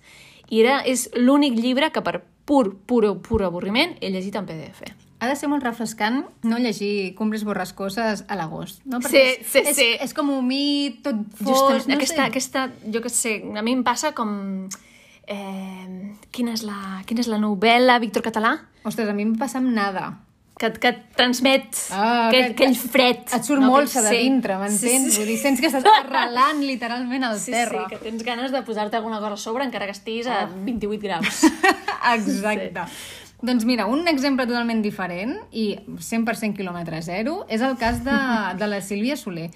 i 0.49 0.61
era, 0.63 0.81
és 0.87 1.09
l'únic 1.17 1.57
llibre 1.59 1.91
que 1.93 2.03
per 2.05 2.21
pur, 2.45 2.75
pur, 2.87 3.05
pur 3.23 3.41
avorriment 3.43 3.97
he 4.01 4.11
llegit 4.13 4.35
en 4.39 4.47
PDF. 4.47 4.83
Ha 5.23 5.29
de 5.29 5.35
ser 5.39 5.47
molt 5.47 5.63
refrescant 5.63 6.25
no 6.43 6.57
llegir 6.59 7.13
Cumbres 7.15 7.45
borrascoses 7.47 8.25
a 8.27 8.35
l'agost, 8.35 8.81
no? 8.83 8.99
Sí, 9.05 9.21
és, 9.21 9.45
sí, 9.47 9.61
és, 9.63 9.77
sí. 9.77 9.85
És 10.03 10.11
com 10.15 10.33
humit, 10.33 10.99
tot 11.05 11.21
fos, 11.39 11.87
no 11.87 11.95
aquesta, 11.95 12.25
sé. 12.25 12.27
aquesta, 12.27 12.65
jo 12.91 13.03
què 13.03 13.11
sé, 13.11 13.37
a 13.55 13.63
mi 13.63 13.77
em 13.77 13.85
passa 13.87 14.11
com... 14.17 14.67
Eh, 15.23 16.11
quina, 16.35 16.51
és 16.51 16.65
la, 16.67 16.99
quina 17.07 17.23
és 17.23 17.29
la 17.31 17.39
novel·la, 17.39 17.95
Víctor 18.03 18.25
Català? 18.25 18.57
Ostres, 18.83 19.07
a 19.07 19.15
mi 19.15 19.23
em 19.23 19.37
passa 19.39 19.61
amb 19.61 19.71
nada. 19.71 20.09
Que, 20.59 20.69
que 20.77 20.87
et 20.93 20.99
transmet 21.17 21.65
Ah, 21.91 22.27
aquell, 22.27 22.53
que- 22.53 22.63
aquell 22.67 22.75
fred. 22.77 23.23
Et 23.33 23.43
surt 23.43 23.59
no? 23.59 23.71
molsa 23.71 24.03
de 24.05 24.11
dintre, 24.15 24.53
m'entens? 24.61 24.79
Sí, 24.79 25.11
sí. 25.11 25.17
Vull 25.17 25.31
dir, 25.31 25.37
sents 25.41 25.59
que 25.59 25.67
estàs 25.71 25.83
arrelant 25.99 26.61
literalment 26.61 27.23
al 27.25 27.39
Sí, 27.41 27.51
terra. 27.51 27.87
sí, 27.89 27.95
que 27.95 28.01
tens 28.03 28.23
ganes 28.23 28.51
de 28.53 28.61
posar-te 28.61 28.95
alguna 28.95 29.19
cosa 29.19 29.33
a 29.33 29.37
sobre 29.37 29.65
encara 29.65 29.85
que 29.89 29.95
estiguis 29.97 30.27
a 30.27 30.45
28 30.45 31.01
graus. 31.03 31.41
Exacte. 32.13 32.85
Doncs 33.43 33.65
mira, 33.65 33.85
un 33.91 34.07
exemple 34.07 34.45
totalment 34.47 34.81
diferent 34.85 35.33
i 35.51 35.73
100% 35.99 36.55
quilòmetre 36.55 37.01
zero 37.03 37.41
és 37.51 37.59
el 37.65 37.75
cas 37.81 38.03
de, 38.05 38.13
de 38.61 38.67
la 38.71 38.79
Sílvia 38.81 39.17
Soler. 39.17 39.49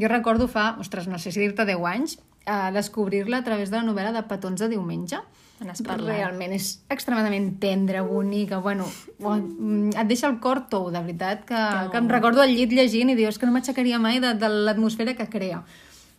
Jo 0.00 0.08
recordo 0.08 0.48
fa, 0.48 0.76
ostres, 0.80 1.06
no 1.10 1.18
sé 1.18 1.30
si 1.30 1.40
dir-te 1.42 1.66
10 1.68 1.84
anys, 1.86 2.16
eh, 2.46 2.70
descobrir-la 2.72 3.42
a 3.42 3.44
través 3.44 3.70
de 3.70 3.76
la 3.76 3.84
novel·la 3.84 4.12
de 4.16 4.22
Petons 4.30 4.58
de 4.64 4.68
diumenge. 4.72 5.20
Parlat. 5.58 6.02
Realment 6.08 6.52
és 6.56 6.80
extremadament 6.90 7.52
tendra, 7.62 8.02
bonica, 8.02 8.58
bueno, 8.58 8.88
mm, 9.20 9.94
et 9.94 10.08
deixa 10.10 10.26
el 10.28 10.40
cor 10.42 10.64
tou, 10.70 10.90
de 10.90 10.98
veritat, 10.98 11.44
que, 11.46 11.62
que 11.92 12.00
em 12.00 12.10
recordo 12.10 12.42
al 12.42 12.50
llit 12.50 12.74
llegint 12.74 13.12
i 13.12 13.14
dius 13.18 13.38
que 13.38 13.46
no 13.46 13.54
m'aixecaria 13.54 14.00
mai 14.02 14.18
de, 14.20 14.34
de 14.34 14.50
l'atmosfera 14.50 15.14
que 15.14 15.28
crea. 15.30 15.62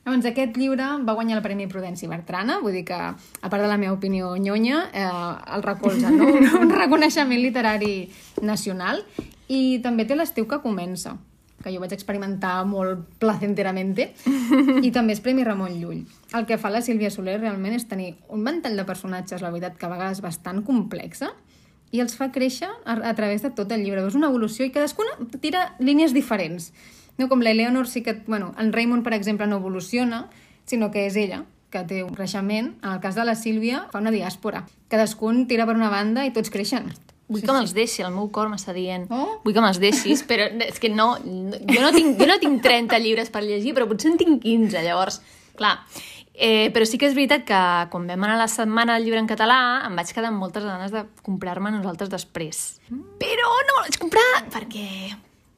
Llavors, 0.06 0.26
aquest 0.30 0.58
llibre 0.62 0.88
va 1.02 1.16
guanyar 1.18 1.40
el 1.40 1.44
Premi 1.44 1.66
Prudència 1.68 2.08
Bertrana, 2.08 2.60
vull 2.62 2.78
dir 2.78 2.84
que, 2.86 2.96
a 2.96 3.50
part 3.50 3.62
de 3.64 3.68
la 3.68 3.78
meva 3.82 3.96
opinió 3.98 4.36
nyonya, 4.38 4.84
eh, 4.94 5.06
el 5.58 5.66
recolza, 5.66 6.12
no? 6.14 6.30
un, 6.30 6.46
un 6.68 6.74
reconeixement 6.74 7.42
literari 7.42 7.96
nacional, 8.46 9.02
i 9.50 9.82
també 9.82 10.06
té 10.06 10.16
l'estiu 10.16 10.46
que 10.48 10.62
comença, 10.62 11.18
que 11.66 11.74
jo 11.74 11.82
vaig 11.82 11.96
experimentar 11.98 12.60
molt 12.70 13.08
placenteramente, 13.18 14.12
i 14.86 14.92
també 14.94 15.16
és 15.18 15.22
Premi 15.26 15.44
Ramon 15.48 15.80
Llull. 15.82 16.04
El 16.38 16.46
que 16.46 16.60
fa 16.62 16.70
la 16.70 16.84
Sílvia 16.86 17.10
Soler 17.10 17.40
realment 17.40 17.74
és 17.74 17.88
tenir 17.90 18.12
un 18.30 18.46
ventall 18.46 18.78
de 18.78 18.86
personatges, 18.86 19.42
la 19.42 19.50
veritat, 19.50 19.80
que 19.80 19.90
a 19.90 19.90
vegades 19.90 20.22
bastant 20.22 20.62
complexa, 20.68 21.32
i 21.96 22.04
els 22.04 22.14
fa 22.20 22.30
créixer 22.36 22.70
a, 22.70 23.00
a 23.10 23.16
través 23.18 23.42
de 23.42 23.50
tot 23.58 23.72
el 23.74 23.82
llibre. 23.82 24.04
És 24.06 24.18
una 24.20 24.30
evolució 24.30 24.68
i 24.68 24.74
cadascuna 24.76 25.18
tira 25.42 25.72
línies 25.80 26.14
diferents. 26.14 26.70
No 27.18 27.30
com 27.32 27.42
l'Eleonor 27.42 27.90
sí 27.90 28.04
que... 28.04 28.20
Bueno, 28.28 28.54
en 28.60 28.74
Raymond, 28.76 29.06
per 29.06 29.16
exemple, 29.18 29.48
no 29.48 29.62
evoluciona, 29.64 30.26
sinó 30.70 30.92
que 30.92 31.08
és 31.08 31.18
ella 31.18 31.46
que 31.74 31.84
té 31.88 32.04
un 32.06 32.14
creixement. 32.16 32.74
En 32.84 32.92
el 32.94 33.02
cas 33.04 33.18
de 33.18 33.26
la 33.26 33.36
Sílvia, 33.40 33.86
fa 33.92 34.04
una 34.04 34.14
diàspora. 34.14 34.66
Cadascun 34.92 35.46
tira 35.50 35.66
per 35.68 35.76
una 35.80 35.90
banda 35.92 36.28
i 36.28 36.34
tots 36.36 36.54
creixen. 36.54 36.92
Vull 37.28 37.42
que 37.42 37.54
me'ls 37.56 37.72
deixi, 37.74 38.04
el 38.06 38.12
meu 38.14 38.28
cor 38.30 38.50
m'està 38.52 38.74
dient. 38.76 39.08
Oh. 39.10 39.40
Vull 39.44 39.54
que 39.56 39.62
me'ls 39.64 39.80
deixis, 39.82 40.22
però 40.30 40.46
és 40.62 40.78
que 40.80 40.90
no, 40.94 41.16
no- 41.26 41.58
jo, 41.58 41.80
no 41.82 41.90
tinc, 41.96 42.20
jo 42.20 42.28
no 42.30 42.38
tinc 42.40 42.62
30 42.62 43.00
llibres 43.02 43.32
per 43.34 43.42
llegir, 43.44 43.74
però 43.74 43.88
potser 43.90 44.12
en 44.12 44.20
tinc 44.22 44.44
15, 44.44 44.84
llavors, 44.86 45.22
clar. 45.58 45.80
Eh, 46.36 46.70
però 46.76 46.84
sí 46.86 46.98
que 47.00 47.08
és 47.08 47.16
veritat 47.16 47.46
que 47.48 47.60
quan 47.90 48.06
vam 48.10 48.24
anar 48.28 48.36
a 48.36 48.42
la 48.44 48.48
setmana 48.52 48.98
del 48.98 49.06
llibre 49.08 49.22
en 49.24 49.28
català 49.30 49.58
em 49.88 49.96
vaig 49.96 50.10
quedar 50.12 50.28
amb 50.34 50.42
moltes 50.44 50.66
ganes 50.68 50.92
de 50.92 51.06
comprar-me 51.24 51.72
nosaltres 51.72 52.12
després. 52.12 52.66
Però 52.92 53.48
no 53.70 53.78
me 53.80 53.86
vaig 53.88 53.98
comprar 54.02 54.28
perquè... 54.52 55.16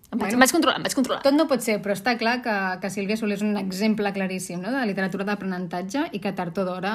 Em 0.09 0.19
vaig, 0.19 0.29
Bueno. 0.31 0.35
em 0.37 0.39
vaig 0.39 0.51
controlar, 0.55 0.77
em 0.79 0.83
vaig 0.87 0.93
controlar. 0.95 1.21
Tot 1.21 1.33
no 1.35 1.45
pot 1.49 1.59
ser, 1.59 1.81
però 1.83 1.91
està 1.91 2.13
clar 2.17 2.37
que, 2.41 2.53
que 2.79 2.89
Sílvia 2.89 3.17
Soler 3.19 3.35
és 3.35 3.41
un 3.43 3.57
exemple 3.59 4.07
claríssim 4.15 4.61
no? 4.63 4.71
de 4.71 4.85
literatura 4.87 5.25
d'aprenentatge 5.27 6.05
i 6.15 6.21
que 6.23 6.31
tard 6.31 6.55
o 6.57 6.63
d'hora 6.63 6.93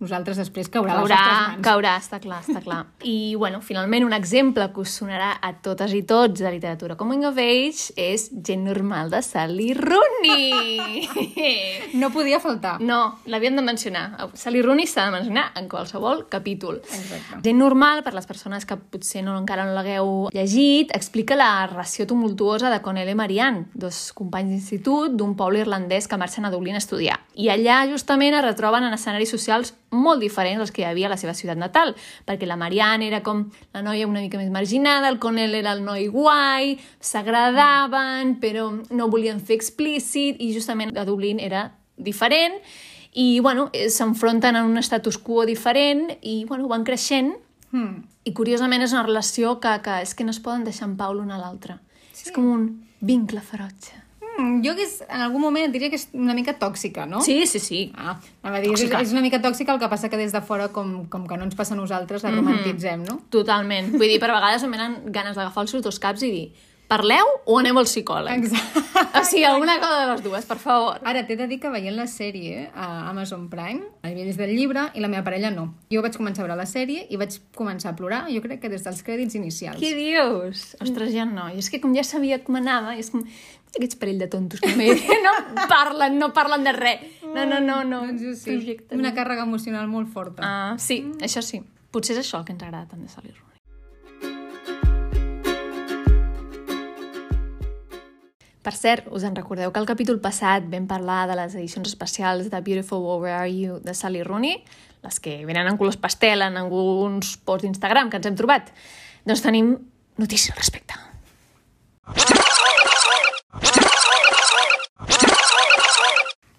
nosaltres 0.00 0.38
després 0.40 0.70
caurà 0.72 0.94
a 0.94 1.02
les 1.02 1.10
Caurà, 1.12 1.26
mans. 1.50 1.60
caurà, 1.66 1.92
està 2.00 2.20
clar, 2.24 2.38
està 2.40 2.62
clar. 2.64 2.78
I, 3.04 3.34
bueno, 3.36 3.60
finalment, 3.60 4.06
un 4.08 4.14
exemple 4.16 4.64
que 4.72 4.80
us 4.80 4.94
sonarà 4.96 5.34
a 5.44 5.52
totes 5.60 5.92
i 5.92 6.00
tots 6.08 6.40
de 6.40 6.50
literatura 6.54 6.96
coming 6.96 7.26
of 7.28 7.36
age 7.36 7.92
és 8.00 8.30
Gent 8.32 8.64
normal 8.64 9.12
de 9.12 9.20
Sally 9.22 9.74
Rooney. 9.74 11.04
No 11.94 12.08
podia 12.10 12.40
faltar. 12.40 12.80
No, 12.80 13.18
l'havien 13.30 13.54
de 13.56 13.62
mencionar. 13.62 14.30
Sally 14.34 14.62
Rooney 14.64 14.86
s'ha 14.88 15.04
de 15.06 15.12
mencionar 15.14 15.44
en 15.60 15.68
qualsevol 15.68 16.24
capítol. 16.32 16.80
Exacte. 16.82 17.38
Gent 17.44 17.58
normal, 17.60 18.02
per 18.02 18.14
les 18.16 18.26
persones 18.26 18.64
que 18.66 18.76
potser 18.76 19.22
no, 19.22 19.36
encara 19.38 19.64
no 19.68 19.76
l'hagueu 19.76 20.28
llegit, 20.34 20.90
explica 20.96 21.36
la 21.38 21.66
relació 21.70 22.06
tumultuosa 22.10 22.53
de 22.62 22.80
Connell 22.82 23.08
i 23.10 23.14
Marianne, 23.18 23.66
dos 23.74 24.12
companys 24.14 24.52
d'institut 24.52 25.16
d'un 25.18 25.34
poble 25.34 25.62
irlandès 25.64 26.06
que 26.08 26.18
marxen 26.20 26.44
a 26.44 26.50
Dublín 26.52 26.76
a 26.76 26.82
estudiar. 26.82 27.18
I 27.34 27.48
allà, 27.50 27.80
justament, 27.90 28.36
es 28.36 28.44
retroben 28.44 28.84
en 28.86 28.94
escenaris 28.94 29.32
socials 29.34 29.74
molt 29.90 30.22
diferents 30.22 30.60
als 30.62 30.70
que 30.70 30.82
hi 30.82 30.88
havia 30.88 31.08
a 31.08 31.14
la 31.14 31.18
seva 31.20 31.34
ciutat 31.34 31.58
natal, 31.58 31.94
perquè 32.26 32.46
la 32.46 32.58
Marianne 32.60 33.08
era 33.08 33.22
com 33.26 33.46
la 33.74 33.82
noia 33.82 34.06
una 34.06 34.22
mica 34.22 34.38
més 34.38 34.52
marginada, 34.54 35.08
el 35.08 35.18
Connell 35.18 35.54
era 35.58 35.72
el 35.72 35.84
noi 35.84 36.06
guai, 36.08 36.76
s'agradaven, 37.00 38.36
però 38.40 38.70
no 38.90 39.08
volien 39.10 39.40
fer 39.40 39.58
explícit, 39.58 40.38
i 40.38 40.52
justament 40.54 40.96
a 40.96 41.04
Dublín 41.04 41.40
era 41.40 41.72
diferent, 41.96 42.60
i 43.14 43.40
bueno, 43.40 43.70
eh, 43.72 43.90
s'enfronten 43.90 44.56
en 44.56 44.70
un 44.70 44.82
status 44.82 45.18
quo 45.18 45.44
diferent 45.46 46.10
i 46.20 46.44
bueno, 46.48 46.66
van 46.68 46.82
creixent 46.82 47.34
Hmm. 47.74 48.04
i 48.22 48.30
curiosament 48.38 48.84
és 48.84 48.92
una 48.94 49.02
relació 49.02 49.56
que, 49.58 49.72
que 49.82 49.98
és 50.04 50.14
que 50.14 50.22
no 50.22 50.30
es 50.30 50.38
poden 50.38 50.62
deixar 50.62 50.86
en 50.86 50.94
pau 51.00 51.16
l'un 51.16 51.32
a 51.34 51.40
l'altre. 51.40 51.80
Sí. 52.14 52.28
És 52.28 52.32
com 52.34 52.46
un 52.46 52.64
vincle 53.04 53.42
ferotge. 53.44 54.00
Mm, 54.34 54.64
jo 54.66 54.72
que 54.74 54.82
és, 54.82 54.96
en 55.06 55.20
algun 55.22 55.42
moment 55.44 55.68
et 55.68 55.74
diria 55.74 55.90
que 55.92 55.98
és 56.00 56.08
una 56.16 56.34
mica 56.34 56.56
tòxica, 56.58 57.04
no? 57.06 57.20
Sí, 57.22 57.44
sí, 57.46 57.60
sí. 57.62 57.80
Ah, 57.94 58.16
anava 58.42 58.58
a 58.58 58.62
dir, 58.64 58.72
és, 58.72 58.80
Tòxica. 58.80 59.02
és 59.04 59.12
una 59.14 59.22
mica 59.22 59.38
tòxica, 59.42 59.74
el 59.74 59.78
que 59.78 59.88
passa 59.92 60.08
que 60.10 60.18
des 60.18 60.32
de 60.34 60.40
fora, 60.42 60.68
com, 60.74 61.04
com 61.10 61.26
que 61.30 61.36
no 61.38 61.46
ens 61.46 61.54
passa 61.54 61.74
a 61.74 61.78
nosaltres, 61.78 62.24
la 62.26 62.32
romantitzem, 62.34 63.04
no? 63.06 63.20
Totalment. 63.30 63.92
Vull 63.94 64.08
dir, 64.10 64.18
per 64.22 64.32
vegades 64.32 64.64
em 64.66 64.74
venen 64.74 64.96
ganes 65.14 65.36
d'agafar 65.38 65.62
els 65.66 65.70
seus 65.76 65.84
dos 65.86 66.00
caps 66.02 66.22
i 66.26 66.30
dir 66.32 66.46
parleu 66.88 67.26
o 67.46 67.58
aneu 67.58 67.78
al 67.80 67.88
psicòleg? 67.88 68.44
Exacte. 68.44 68.82
O 69.20 69.22
sigui, 69.24 69.44
alguna 69.48 69.78
cosa 69.80 70.00
de 70.00 70.06
les 70.12 70.22
dues, 70.24 70.44
per 70.46 70.58
favor. 70.60 71.00
Ara, 71.06 71.24
t'he 71.26 71.36
de 71.38 71.46
dir 71.50 71.58
que 71.62 71.70
veient 71.72 71.96
la 71.96 72.06
sèrie 72.10 72.68
a 72.74 73.08
Amazon 73.10 73.48
Prime, 73.50 73.82
a 74.02 74.10
nivell 74.12 74.36
del 74.36 74.54
llibre, 74.56 74.86
i 74.94 75.02
la 75.02 75.08
meva 75.08 75.24
parella 75.26 75.50
no. 75.54 75.68
Jo 75.92 76.02
vaig 76.04 76.16
començar 76.18 76.44
a 76.44 76.46
veure 76.46 76.58
la 76.60 76.68
sèrie 76.68 77.06
i 77.10 77.18
vaig 77.20 77.38
començar 77.56 77.92
a 77.92 77.96
plorar, 77.98 78.24
jo 78.30 78.42
crec 78.44 78.62
que 78.64 78.70
des 78.72 78.84
dels 78.84 79.02
crèdits 79.06 79.36
inicials. 79.38 79.80
Què 79.82 79.94
dius? 79.96 80.74
Ostres, 80.84 81.12
ja 81.14 81.26
no. 81.28 81.48
I 81.54 81.62
és 81.62 81.70
que 81.72 81.80
com 81.82 81.94
ja 81.96 82.04
sabia 82.06 82.40
com 82.44 82.60
anava, 82.60 82.96
és 83.00 83.10
com... 83.14 83.24
Aquests 83.74 83.98
parell 83.98 84.20
de 84.22 84.28
tontos 84.30 84.60
que 84.62 84.70
no 85.24 85.32
parlen, 85.66 86.14
no 86.20 86.28
parlen 86.32 86.62
de 86.62 86.70
res. 86.76 87.00
No, 87.26 87.42
no, 87.42 87.58
no, 87.58 87.80
no. 87.82 88.04
Doncs 88.06 88.22
jo 88.22 88.34
sí, 88.38 88.52
Projecte. 88.52 88.94
una 88.94 89.10
càrrega 89.16 89.42
emocional 89.42 89.88
molt 89.90 90.12
forta. 90.14 90.44
Ah, 90.46 90.76
sí, 90.78 91.00
això 91.26 91.42
sí. 91.42 91.58
Potser 91.90 92.14
és 92.14 92.22
això 92.22 92.38
el 92.38 92.46
que 92.46 92.54
ens 92.54 92.62
agrada 92.62 92.86
tant 92.92 93.02
de 93.02 93.10
Sally 93.10 93.32
Rooney. 93.34 93.53
Per 98.64 98.72
cert, 98.72 99.10
us 99.12 99.26
en 99.28 99.34
recordeu 99.36 99.68
que 99.72 99.80
al 99.82 99.88
capítol 99.88 100.22
passat 100.24 100.64
vam 100.72 100.86
parlar 100.88 101.26
de 101.28 101.36
les 101.36 101.52
edicions 101.58 101.90
especials 101.90 102.48
de 102.48 102.60
Beautiful 102.64 103.04
Where 103.04 103.34
Are 103.36 103.50
You 103.52 103.76
de 103.84 103.92
Sally 103.92 104.22
Rooney, 104.24 104.62
les 105.04 105.20
que 105.20 105.36
venen 105.44 105.68
en 105.68 105.76
colors 105.76 106.00
pastel 106.00 106.40
en 106.46 106.56
alguns 106.56 107.36
posts 107.36 107.68
d'Instagram 107.68 108.08
que 108.08 108.22
ens 108.22 108.30
hem 108.30 108.40
trobat. 108.40 108.72
Doncs 109.28 109.44
tenim 109.44 109.76
notícies 110.16 110.54
al 110.54 110.64
respecte. 110.64 112.43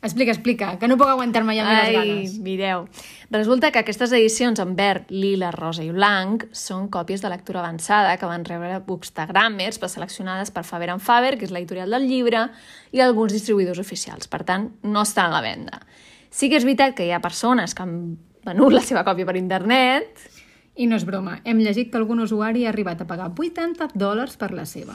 Explica, 0.06 0.32
explica, 0.36 0.68
que 0.78 0.88
no 0.88 1.00
puc 1.00 1.10
aguantar-me 1.10 1.56
ja 1.58 1.64
més 1.66 1.80
les 1.80 1.96
ganes. 1.96 2.34
mireu. 2.46 2.84
Resulta 3.34 3.72
que 3.74 3.82
aquestes 3.82 4.12
edicions 4.14 4.60
en 4.62 4.76
verd, 4.78 5.10
lila, 5.10 5.50
rosa 5.52 5.82
i 5.82 5.90
blanc 5.90 6.46
són 6.54 6.92
còpies 6.94 7.24
de 7.24 7.32
lectura 7.34 7.64
avançada 7.64 8.14
que 8.22 8.30
van 8.30 8.46
rebre 8.46 8.78
bookstagrammers 8.86 9.82
seleccionades 9.98 10.52
per 10.52 10.64
Faber 10.64 10.92
Faber, 11.00 11.38
que 11.40 11.46
és 11.46 11.52
l'editorial 11.52 11.90
del 11.90 12.06
llibre, 12.08 12.52
i 12.92 13.02
alguns 13.02 13.34
distribuïdors 13.34 13.80
oficials. 13.82 14.28
Per 14.28 14.44
tant, 14.44 14.70
no 14.84 15.02
estan 15.02 15.34
a 15.34 15.40
la 15.40 15.42
venda. 15.42 15.82
Sí 16.30 16.50
que 16.50 16.58
és 16.58 16.64
veritat 16.64 16.94
que 16.94 17.06
hi 17.06 17.12
ha 17.12 17.22
persones 17.22 17.74
que 17.74 17.82
han 17.82 18.18
venut 18.46 18.74
la 18.74 18.82
seva 18.82 19.04
còpia 19.04 19.26
per 19.26 19.38
internet, 19.38 20.22
I 20.76 20.88
no 20.92 20.98
és 20.98 21.06
broma, 21.08 21.38
hem 21.48 21.62
llegit 21.64 21.88
que 21.88 21.96
algun 21.96 22.20
usuari 22.20 22.66
ha 22.66 22.70
arribat 22.70 23.00
a 23.00 23.06
pagar 23.08 23.30
80 23.32 23.94
dòlars 23.96 24.36
per 24.36 24.52
la 24.52 24.66
seva. 24.66 24.94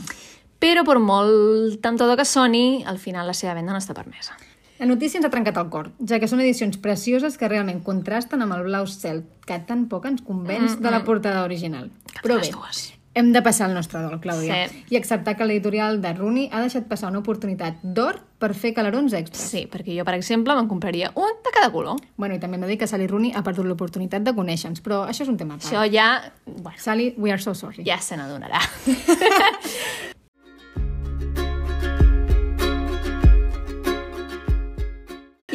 però 0.61 0.85
per 0.85 0.99
molt 1.01 1.81
temptador 1.81 2.19
que 2.21 2.27
soni, 2.29 2.85
al 2.85 2.99
final 2.99 3.27
la 3.27 3.33
seva 3.33 3.55
venda 3.55 3.73
no 3.73 3.79
està 3.81 3.95
permesa. 3.97 4.37
La 4.81 4.87
notícia 4.89 5.19
ens 5.21 5.27
ha 5.29 5.31
trencat 5.31 5.59
el 5.61 5.69
cor, 5.69 5.91
ja 6.09 6.17
que 6.19 6.27
són 6.31 6.41
edicions 6.41 6.79
precioses 6.81 7.37
que 7.37 7.49
realment 7.53 7.83
contrasten 7.85 8.41
amb 8.43 8.55
el 8.57 8.63
blau 8.65 8.87
cel, 8.89 9.27
que 9.47 9.59
tan 9.69 9.85
poc 9.93 10.07
ens 10.09 10.23
convenç 10.25 10.79
de 10.81 10.91
la 10.91 11.03
portada 11.05 11.45
original. 11.45 11.91
Però 12.23 12.39
les 12.41 12.49
bé, 12.49 12.55
dues. 12.57 12.79
hem 13.13 13.29
de 13.35 13.43
passar 13.43 13.69
el 13.69 13.75
nostre 13.77 14.01
dol, 14.01 14.17
Clàudia, 14.23 14.69
Sí. 14.71 14.85
i 14.89 14.97
acceptar 14.97 15.37
que 15.37 15.45
l'editorial 15.45 16.01
de 16.01 16.13
Rooney 16.15 16.49
ha 16.51 16.61
deixat 16.65 16.87
passar 16.89 17.11
una 17.11 17.19
oportunitat 17.21 17.83
d'or 17.83 18.23
per 18.41 18.55
fer 18.55 18.73
calarons 18.73 19.13
extras. 19.13 19.51
Sí, 19.51 19.67
perquè 19.71 19.99
jo, 19.99 20.05
per 20.09 20.15
exemple, 20.15 20.55
me'n 20.57 20.69
compraria 20.71 21.11
un 21.15 21.29
de 21.45 21.51
cada 21.53 21.71
color. 21.71 22.01
Bueno, 22.17 22.35
i 22.37 22.39
també 22.41 22.57
hem 22.57 22.63
de 22.63 22.69
dir 22.69 22.79
que 22.79 22.87
Sally 22.87 23.07
Rooney 23.07 23.35
ha 23.37 23.43
perdut 23.45 23.67
l'oportunitat 23.67 24.23
de 24.25 24.33
conèixer-nos, 24.33 24.81
però 24.81 25.03
això 25.11 25.23
és 25.27 25.29
un 25.29 25.37
tema 25.37 25.55
a 25.55 25.59
part. 25.59 25.69
Això 25.75 25.85
ja... 25.93 26.33
Bueno, 26.47 26.79
Sally, 26.79 27.13
we 27.19 27.31
are 27.31 27.43
so 27.43 27.53
sorry. 27.55 27.85
ja 27.85 27.99
se 28.01 28.17
n'adonarà. 28.17 28.61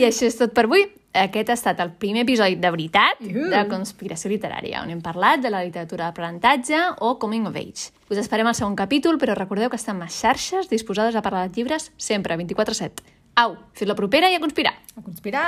I 0.06 0.12
això 0.12 0.28
és 0.30 0.36
tot 0.38 0.52
per 0.54 0.68
avui. 0.68 0.84
Aquest 1.16 1.50
ha 1.50 1.56
estat 1.56 1.80
el 1.82 1.94
primer 1.98 2.26
episodi 2.26 2.58
de 2.62 2.70
veritat 2.70 3.22
de 3.24 3.62
Conspiració 3.72 4.30
Literària, 4.30 4.82
on 4.84 4.92
hem 4.92 5.00
parlat 5.02 5.42
de 5.42 5.50
la 5.50 5.64
literatura 5.64 6.10
d'aprenentatge 6.10 6.82
o 7.08 7.14
Coming 7.18 7.48
of 7.50 7.56
Age. 7.56 7.88
Us 8.12 8.20
esperem 8.22 8.46
al 8.46 8.58
segon 8.58 8.76
capítol, 8.76 9.18
però 9.18 9.34
recordeu 9.34 9.72
que 9.72 9.80
estem 9.80 10.04
a 10.04 10.10
xarxes 10.12 10.68
disposades 10.70 11.16
a 11.16 11.24
parlar 11.26 11.48
de 11.48 11.56
llibres 11.56 11.88
sempre, 11.98 12.36
24-7. 12.38 13.02
Au, 13.42 13.56
fins 13.74 13.90
la 13.90 13.96
propera 13.96 14.30
i 14.30 14.36
a 14.36 14.44
conspirar! 14.44 14.76
A 14.94 15.02
conspirar! 15.02 15.48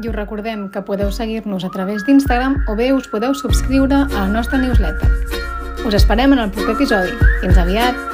I 0.00 0.06
us 0.06 0.14
recordem 0.14 0.70
que 0.70 0.84
podeu 0.86 1.10
seguir-nos 1.12 1.66
a 1.66 1.72
través 1.74 2.06
d'Instagram 2.06 2.62
o 2.70 2.78
bé 2.78 2.92
us 2.94 3.10
podeu 3.10 3.34
subscriure 3.34 4.06
a 4.06 4.22
la 4.22 4.30
nostra 4.30 4.62
newsletter. 4.62 5.10
Us 5.84 5.98
esperem 5.98 6.32
en 6.32 6.46
el 6.46 6.54
proper 6.54 6.78
episodi. 6.78 7.12
Fins 7.42 7.58
aviat! 7.58 8.09